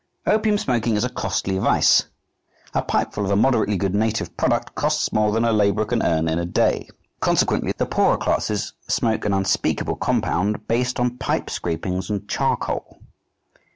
[0.25, 2.07] Opium smoking is a costly vice.
[2.73, 6.27] A pipefull of a moderately good native product costs more than a labourer can earn
[6.27, 6.89] in a day;
[7.19, 12.99] consequently the poorer classes smoke an unspeakable compound based on pipe scrapings and charcoal.